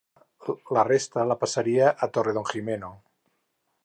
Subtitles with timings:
[0.77, 2.91] La resta la passaria al Torredonjimeno.